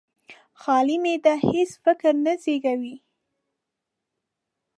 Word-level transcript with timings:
خالي 0.61 0.97
معده 1.03 1.33
هېڅ 1.49 1.71
فکر 1.83 2.13
نه 2.25 2.33
زېږوي. 2.43 2.95